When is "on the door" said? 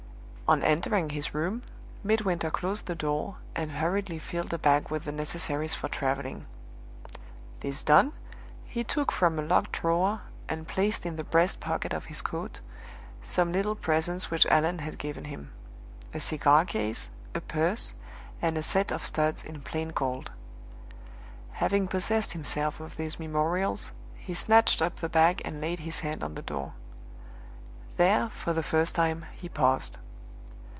26.25-26.73